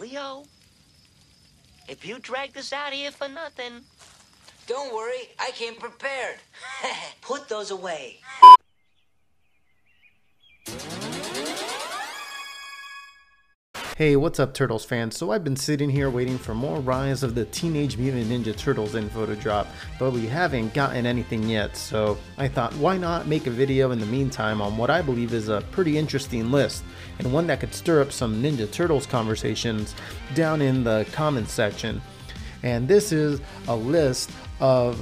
[0.00, 0.44] Leo,
[1.86, 3.82] if you drag this out here for nothing,
[4.66, 6.36] Don't worry, I came prepared.
[7.20, 8.20] put those away.
[14.00, 15.14] Hey, what's up, Turtles fans?
[15.14, 18.94] So I've been sitting here waiting for more Rise of the Teenage Mutant Ninja Turtles
[18.94, 19.66] info to drop,
[19.98, 24.00] but we haven't gotten anything yet, so I thought why not make a video in
[24.00, 26.82] the meantime on what I believe is a pretty interesting list,
[27.18, 29.94] and one that could stir up some Ninja Turtles conversations
[30.34, 32.00] down in the comments section.
[32.62, 34.30] And this is a list
[34.60, 35.00] of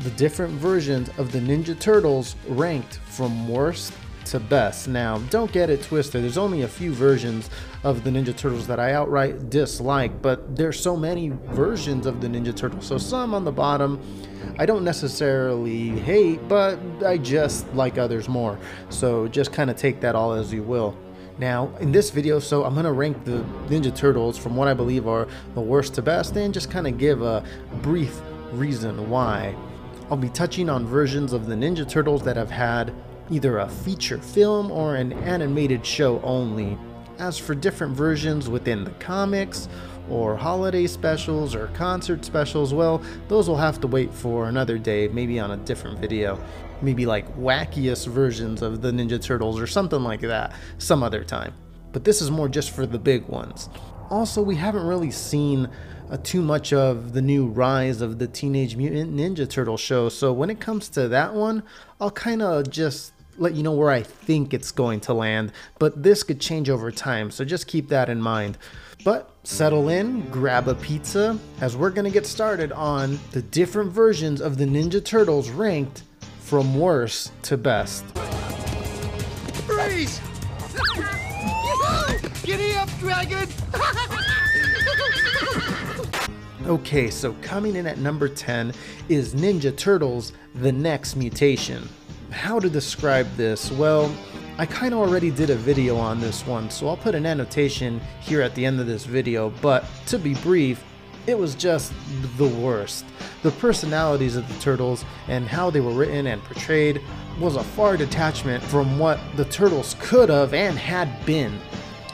[0.00, 3.94] the different versions of the Ninja Turtles ranked from worst
[4.26, 4.88] to best.
[4.88, 6.22] Now, don't get it twisted.
[6.22, 7.50] There's only a few versions
[7.82, 12.28] of the Ninja Turtles that I outright dislike, but there's so many versions of the
[12.28, 12.86] Ninja Turtles.
[12.86, 14.00] So some on the bottom
[14.58, 18.58] I don't necessarily hate, but I just like others more.
[18.88, 20.96] So just kind of take that all as you will.
[21.38, 24.74] Now, in this video, so I'm going to rank the Ninja Turtles from what I
[24.74, 27.44] believe are the worst to best and just kind of give a
[27.82, 28.20] brief
[28.52, 29.56] reason why.
[30.10, 32.94] I'll be touching on versions of the Ninja Turtles that have had
[33.30, 36.78] either a feature film or an animated show only.
[37.18, 39.68] As for different versions within the comics,
[40.10, 45.08] or holiday specials, or concert specials, well, those will have to wait for another day,
[45.08, 46.38] maybe on a different video.
[46.82, 51.54] Maybe like wackiest versions of the Ninja Turtles or something like that, some other time.
[51.92, 53.70] But this is more just for the big ones.
[54.10, 55.68] Also, we haven't really seen
[56.10, 60.32] uh, too much of the new rise of the Teenage Mutant Ninja Turtle show, so
[60.32, 61.62] when it comes to that one,
[62.00, 66.02] I'll kind of just let you know where I think it's going to land, but
[66.02, 68.58] this could change over time, so just keep that in mind.
[69.04, 73.92] But settle in, grab a pizza, as we're going to get started on the different
[73.92, 76.04] versions of the Ninja Turtles ranked
[76.40, 78.04] from worst to best.
[79.66, 80.20] Freeze!
[86.66, 88.72] Okay, so coming in at number 10
[89.08, 91.88] is Ninja Turtles The Next Mutation.
[92.30, 93.70] How to describe this?
[93.70, 94.14] Well,
[94.56, 98.00] I kind of already did a video on this one, so I'll put an annotation
[98.20, 100.82] here at the end of this video, but to be brief,
[101.26, 101.92] it was just
[102.38, 103.04] the worst.
[103.42, 107.00] The personalities of the turtles and how they were written and portrayed
[107.40, 111.58] was a far detachment from what the turtles could have and had been.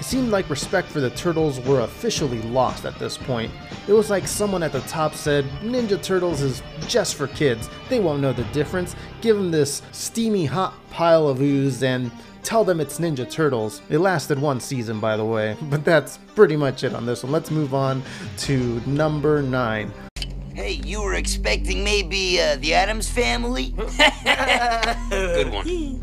[0.01, 3.53] It seemed like respect for the turtles were officially lost at this point.
[3.87, 7.69] It was like someone at the top said, Ninja Turtles is just for kids.
[7.91, 8.97] They won't know the difference.
[9.21, 12.11] Give them this steamy hot pile of ooze and
[12.43, 13.83] tell them it's Ninja Turtles.
[13.91, 17.31] It lasted one season, by the way, but that's pretty much it on this one.
[17.31, 18.03] Let's move on
[18.39, 19.93] to number 9.
[20.81, 23.71] Hey, you were expecting maybe uh, the Addams family?
[25.11, 26.01] Good one.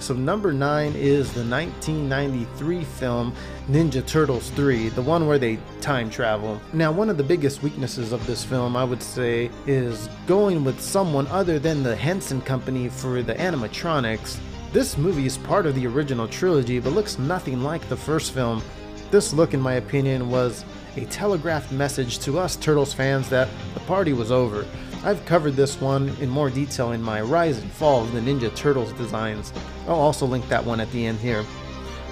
[0.00, 3.34] So number 9 is the 1993 film
[3.68, 6.60] Ninja Turtles 3, the one where they time travel.
[6.72, 10.80] Now, one of the biggest weaknesses of this film, I would say, is going with
[10.80, 14.38] someone other than the Henson Company for the animatronics.
[14.72, 18.62] This movie is part of the original trilogy, but looks nothing like the first film.
[19.10, 20.64] This look, in my opinion, was
[20.96, 24.66] a telegraphed message to us Turtles fans that the party was over.
[25.04, 28.54] I've covered this one in more detail in my Rise and Fall of the Ninja
[28.56, 29.52] Turtles designs.
[29.86, 31.44] I'll also link that one at the end here.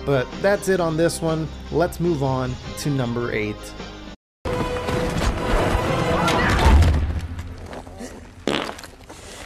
[0.05, 1.49] But that's it on this one.
[1.72, 3.56] Let's move on to number 8.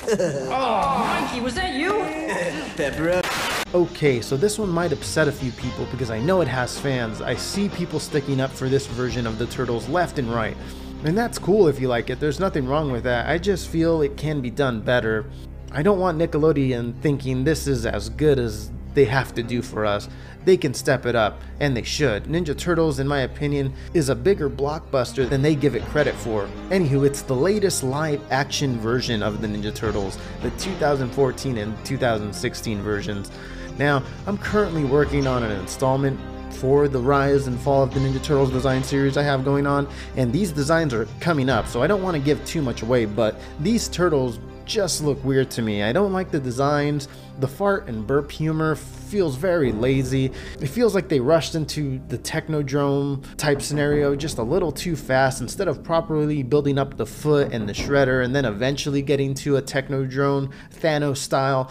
[0.19, 1.93] Mikey, was that you?
[3.75, 7.21] Okay, so this one might upset a few people because I know it has fans.
[7.21, 10.57] I see people sticking up for this version of the Turtles left and right.
[11.05, 13.29] And that's cool if you like it, there's nothing wrong with that.
[13.29, 15.27] I just feel it can be done better.
[15.71, 19.85] I don't want Nickelodeon thinking this is as good as they have to do for
[19.85, 20.09] us.
[20.47, 22.25] They can step it up, and they should.
[22.25, 26.49] Ninja Turtles, in my opinion, is a bigger blockbuster than they give it credit for.
[26.71, 32.81] Anywho, it's the latest live action version of the Ninja Turtles, the 2014 and 2016
[32.81, 33.31] versions.
[33.79, 36.19] Now, I'm currently working on an installment
[36.55, 39.89] for the rise and fall of the Ninja Turtles design series I have going on,
[40.17, 43.05] and these designs are coming up, so I don't want to give too much away,
[43.05, 45.83] but these turtles just look weird to me.
[45.83, 47.09] I don't like the designs.
[47.39, 50.27] The fart and burp humor feels very lazy.
[50.61, 55.41] It feels like they rushed into the Technodrome type scenario just a little too fast
[55.41, 59.57] instead of properly building up the foot and the shredder and then eventually getting to
[59.57, 61.71] a Technodrome Thanos style.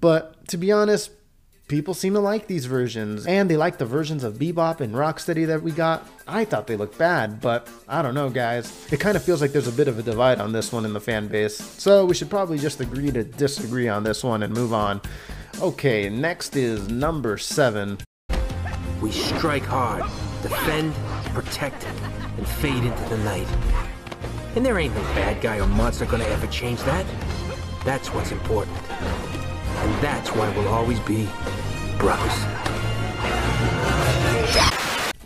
[0.00, 1.10] But to be honest,
[1.68, 5.46] people seem to like these versions, and they like the versions of Bebop and Rocksteady
[5.46, 6.06] that we got.
[6.26, 8.92] I thought they looked bad, but I don't know, guys.
[8.92, 10.92] It kind of feels like there's a bit of a divide on this one in
[10.92, 14.52] the fan base, so we should probably just agree to disagree on this one and
[14.52, 15.00] move on.
[15.60, 17.98] Okay, next is number seven.
[19.00, 20.04] We strike hard,
[20.42, 20.94] defend,
[21.34, 23.48] protect, and fade into the night.
[24.54, 27.06] And there ain't no bad guy or monster gonna ever change that.
[27.84, 28.76] That's what's important.
[29.82, 31.28] And that's why we'll always be
[31.98, 32.32] brothers.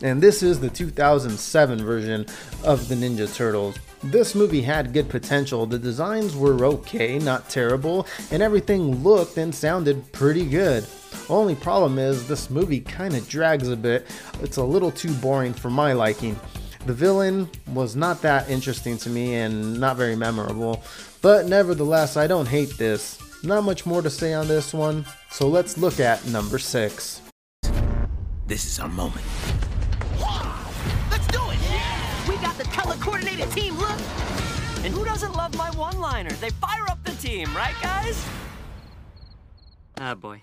[0.03, 2.25] And this is the 2007 version
[2.65, 3.79] of the Ninja Turtles.
[4.03, 9.55] This movie had good potential, the designs were okay, not terrible, and everything looked and
[9.55, 10.87] sounded pretty good.
[11.29, 14.07] Only problem is, this movie kinda drags a bit,
[14.43, 16.39] it's a little too boring for my liking.
[16.87, 20.83] The villain was not that interesting to me and not very memorable,
[21.21, 23.19] but nevertheless, I don't hate this.
[23.43, 27.23] Not much more to say on this one, so let's look at number 6.
[28.47, 29.25] This is our moment.
[31.11, 31.59] Let's do it!
[32.29, 33.99] We got the color-coordinated team look.
[34.85, 36.41] And who doesn't love my one-liners?
[36.41, 38.25] They fire up the team, right, guys?
[39.99, 40.43] Ah, boy.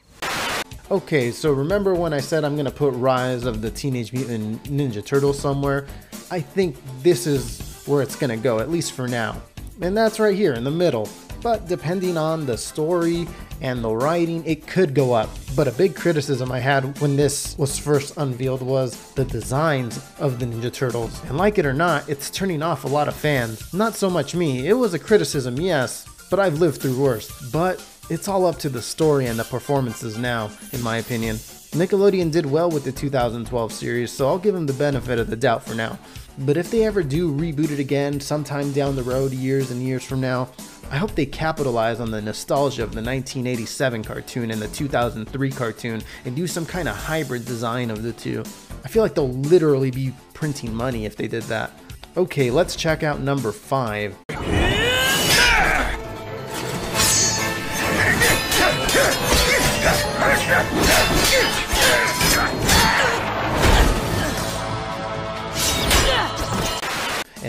[0.92, 5.06] Okay, so remember when I said I'm gonna put Rise of the Teenage Mutant Ninja
[5.06, 5.88] Turtles somewhere?
[6.30, 9.42] I think this is where it's gonna go, at least for now.
[9.82, 11.08] And that's right here in the middle.
[11.44, 13.28] But depending on the story
[13.60, 15.30] and the writing, it could go up.
[15.58, 20.40] But a big criticism I had when this was first unveiled was the designs of
[20.40, 21.22] the Ninja Turtles.
[21.26, 23.74] And like it or not, it's turning off a lot of fans.
[23.74, 27.30] Not so much me, it was a criticism, yes, but I've lived through worse.
[27.52, 31.36] But it's all up to the story and the performances now, in my opinion.
[31.74, 35.36] Nickelodeon did well with the 2012 series, so I'll give them the benefit of the
[35.36, 35.98] doubt for now.
[36.40, 40.04] But if they ever do reboot it again sometime down the road, years and years
[40.04, 40.50] from now,
[40.94, 46.04] I hope they capitalize on the nostalgia of the 1987 cartoon and the 2003 cartoon
[46.24, 48.44] and do some kind of hybrid design of the two.
[48.86, 51.72] I feel like they'll literally be printing money if they did that.
[52.16, 54.16] Okay, let's check out number 5.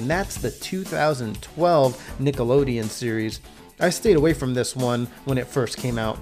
[0.04, 3.40] And that's the 2012 Nickelodeon series.
[3.80, 6.18] I stayed away from this one when it first came out.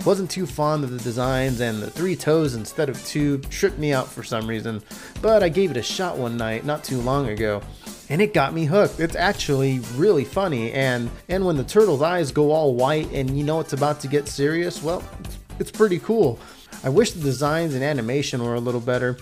[0.00, 3.76] I wasn't too fond of the designs, and the three toes instead of two tripped
[3.76, 4.82] me out for some reason,
[5.20, 7.60] but I gave it a shot one night not too long ago.
[8.08, 8.98] And it got me hooked.
[8.98, 13.44] It's actually really funny, and and when the turtle's eyes go all white and you
[13.44, 16.40] know it's about to get serious, well, it's, it's pretty cool.
[16.82, 19.18] I wish the designs and animation were a little better.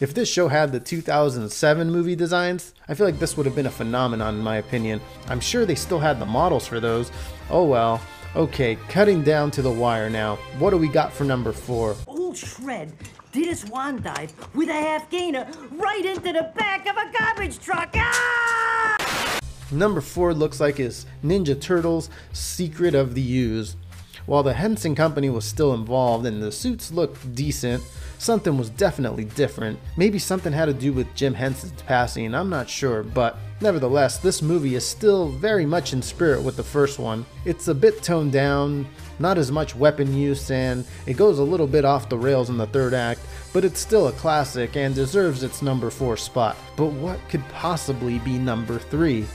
[0.00, 3.66] If this show had the 2007 movie designs, I feel like this would have been
[3.66, 5.00] a phenomenon in my opinion.
[5.28, 7.12] I'm sure they still had the models for those.
[7.48, 8.00] Oh well.
[8.34, 10.34] Okay, cutting down to the wire now.
[10.58, 11.94] What do we got for number 4?
[12.08, 12.92] Old Shred
[13.30, 17.60] did a swan dive with a half gainer right into the back of a garbage
[17.60, 17.94] truck.
[17.94, 19.38] Ah!
[19.70, 23.76] Number 4 looks like is Ninja Turtles Secret of the Ooze.
[24.26, 27.82] While the Henson Company was still involved and the suits looked decent,
[28.18, 29.78] something was definitely different.
[29.96, 34.40] Maybe something had to do with Jim Henson's passing, I'm not sure, but nevertheless, this
[34.40, 37.26] movie is still very much in spirit with the first one.
[37.44, 38.86] It's a bit toned down,
[39.18, 42.56] not as much weapon use, and it goes a little bit off the rails in
[42.56, 43.20] the third act,
[43.52, 46.56] but it's still a classic and deserves its number 4 spot.
[46.76, 49.26] But what could possibly be number 3?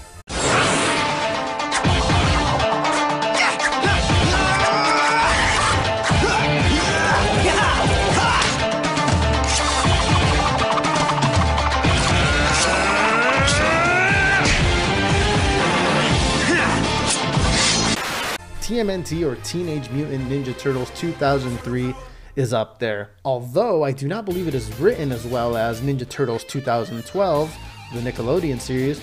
[18.69, 21.95] TMNT or Teenage Mutant Ninja Turtles 2003
[22.35, 23.09] is up there.
[23.25, 27.57] Although I do not believe it is written as well as Ninja Turtles 2012,
[27.95, 29.01] the Nickelodeon series,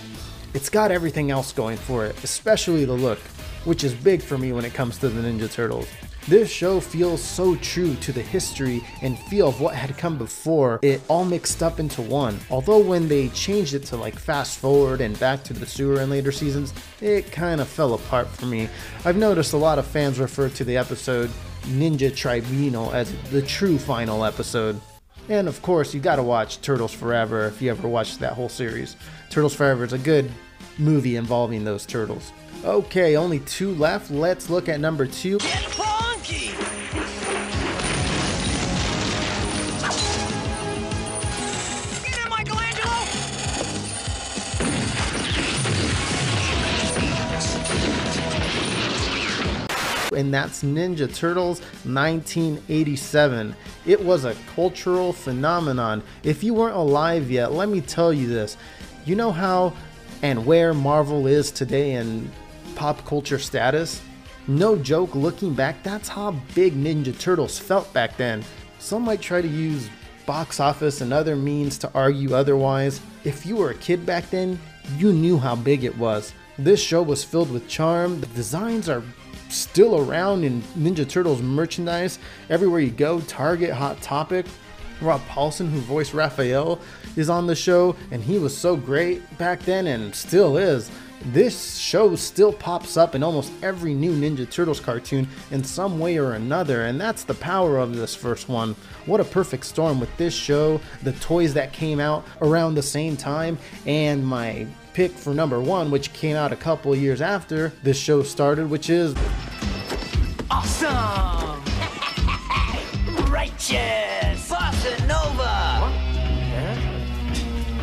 [0.54, 3.18] it's got everything else going for it, especially the look,
[3.64, 5.88] which is big for me when it comes to the Ninja Turtles.
[6.28, 10.80] This show feels so true to the history and feel of what had come before,
[10.82, 12.40] it all mixed up into one.
[12.50, 16.10] Although when they changed it to like fast forward and back to the sewer in
[16.10, 18.68] later seasons, it kind of fell apart for me.
[19.04, 21.30] I've noticed a lot of fans refer to the episode
[21.66, 24.80] Ninja Tribunal as the true final episode.
[25.28, 28.96] And of course, you gotta watch Turtles Forever if you ever watched that whole series.
[29.30, 30.28] Turtles Forever is a good
[30.76, 32.32] movie involving those turtles.
[32.64, 34.10] Okay, only two left.
[34.10, 35.38] Let's look at number two.
[50.16, 53.54] And that's Ninja Turtles 1987.
[53.84, 56.02] It was a cultural phenomenon.
[56.24, 58.56] If you weren't alive yet, let me tell you this.
[59.04, 59.74] You know how
[60.22, 62.30] and where Marvel is today in
[62.74, 64.02] pop culture status?
[64.48, 68.44] No joke, looking back, that's how big Ninja Turtles felt back then.
[68.78, 69.90] Some might try to use
[70.24, 73.00] box office and other means to argue otherwise.
[73.24, 74.58] If you were a kid back then,
[74.96, 76.32] you knew how big it was.
[76.58, 78.20] This show was filled with charm.
[78.20, 79.02] The designs are
[79.48, 82.18] still around in Ninja Turtles merchandise.
[82.50, 84.46] Everywhere you go, Target, Hot Topic.
[85.00, 86.80] Rob Paulsen, who voiced Raphael,
[87.16, 90.90] is on the show, and he was so great back then and still is.
[91.26, 96.18] This show still pops up in almost every new Ninja Turtles cartoon in some way
[96.18, 98.76] or another, and that's the power of this first one.
[99.06, 103.16] What a perfect storm with this show, the toys that came out around the same
[103.16, 107.96] time, and my pick for number one, which came out a couple years after this
[107.96, 109.14] show started, which is
[110.50, 111.62] Awesome!
[113.30, 114.50] Righteous!
[114.50, 115.92] Bossa Nova!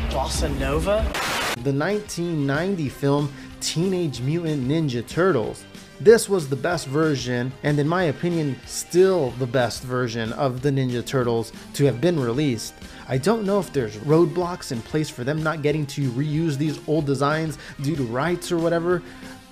[0.10, 1.34] Bossa Nova?
[1.64, 5.64] the 1990 film Teenage Mutant Ninja Turtles.
[6.04, 10.70] This was the best version, and in my opinion, still the best version of the
[10.70, 12.74] Ninja Turtles to have been released.
[13.08, 16.78] I don't know if there's roadblocks in place for them not getting to reuse these
[16.90, 19.02] old designs due to rights or whatever,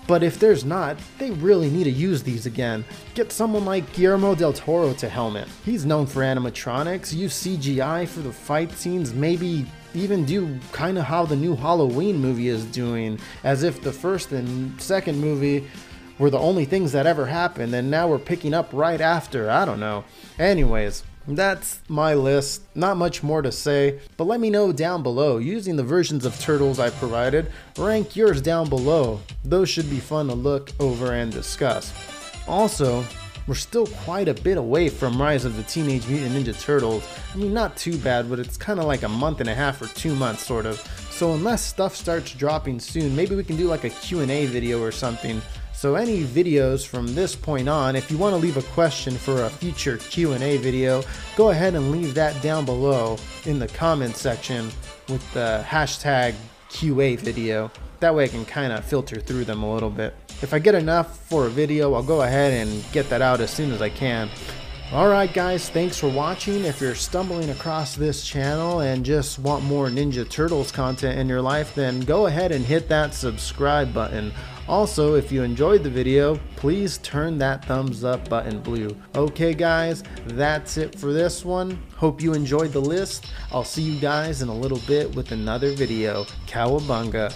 [0.08, 2.84] but if there's not, they really need to use these again.
[3.14, 5.48] Get someone like Guillermo del Toro to helm it.
[5.64, 11.06] He's known for animatronics, use CGI for the fight scenes, maybe even do kind of
[11.06, 15.66] how the new Halloween movie is doing, as if the first and second movie
[16.22, 19.50] were the only things that ever happened, and now we're picking up right after.
[19.50, 20.04] I don't know.
[20.38, 22.62] Anyways, that's my list.
[22.76, 25.40] Not much more to say, but let me know down below.
[25.40, 29.20] Using the versions of Turtles I provided, rank yours down below.
[29.44, 31.92] Those should be fun to look over and discuss.
[32.48, 33.04] Also,
[33.48, 37.04] we're still quite a bit away from Rise of the Teenage Mutant Ninja Turtles.
[37.34, 39.82] I mean, not too bad, but it's kind of like a month and a half
[39.82, 40.80] or two months, sort of.
[41.10, 44.92] So unless stuff starts dropping soon, maybe we can do like a Q&A video or
[44.92, 45.42] something.
[45.82, 49.46] So any videos from this point on, if you want to leave a question for
[49.46, 51.02] a future Q&A video,
[51.36, 54.70] go ahead and leave that down below in the comment section
[55.10, 56.36] with the hashtag
[56.70, 57.72] QA video.
[58.00, 60.14] That way I can kind of filter through them a little bit.
[60.44, 63.50] If I get enough for a video, I'll go ahead and get that out as
[63.50, 64.30] soon as I can.
[64.94, 66.66] Alright guys, thanks for watching.
[66.66, 71.42] If you're stumbling across this channel and just want more Ninja Turtles content in your
[71.42, 74.34] life, then go ahead and hit that subscribe button.
[74.72, 78.96] Also, if you enjoyed the video, please turn that thumbs up button blue.
[79.16, 81.78] Okay guys, that's it for this one.
[81.98, 83.28] Hope you enjoyed the list.
[83.52, 86.24] I'll see you guys in a little bit with another video.
[86.48, 87.34] Cowabunga.